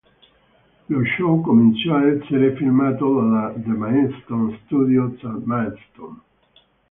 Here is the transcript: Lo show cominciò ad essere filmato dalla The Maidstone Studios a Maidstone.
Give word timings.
Lo 0.87 1.03
show 1.15 1.41
cominciò 1.41 1.95
ad 1.97 2.07
essere 2.23 2.55
filmato 2.55 3.13
dalla 3.19 3.53
The 3.55 3.69
Maidstone 3.69 4.59
Studios 4.65 5.23
a 5.25 5.39
Maidstone. 5.43 6.19